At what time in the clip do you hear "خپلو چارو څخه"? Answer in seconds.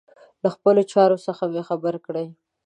0.55-1.43